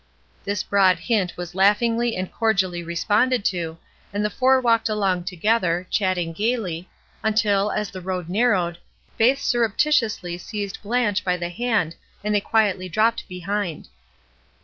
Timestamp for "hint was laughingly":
0.97-2.15